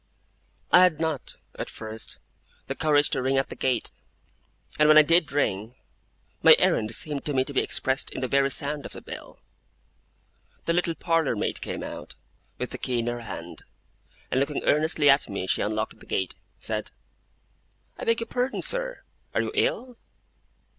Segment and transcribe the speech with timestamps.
[0.71, 2.17] I had not, at first,
[2.65, 3.91] the courage to ring at the gate;
[4.79, 5.75] and when I did ring,
[6.41, 9.37] my errand seemed to me to be expressed in the very sound of the bell.
[10.65, 12.15] The little parlour maid came out,
[12.57, 13.61] with the key in her hand;
[14.31, 16.89] and looking earnestly at me as she unlocked the gate, said:
[17.99, 19.03] 'I beg your pardon, sir.
[19.35, 19.97] Are you ill?